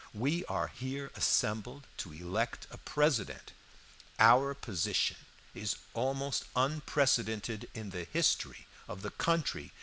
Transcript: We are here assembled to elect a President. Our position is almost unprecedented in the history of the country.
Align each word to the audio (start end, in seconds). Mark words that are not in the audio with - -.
We 0.15 0.43
are 0.45 0.69
here 0.69 1.11
assembled 1.13 1.85
to 1.97 2.11
elect 2.11 2.65
a 2.71 2.79
President. 2.79 3.51
Our 4.17 4.55
position 4.55 5.17
is 5.53 5.75
almost 5.93 6.45
unprecedented 6.55 7.69
in 7.75 7.91
the 7.91 8.05
history 8.05 8.65
of 8.87 9.03
the 9.03 9.11
country. 9.11 9.73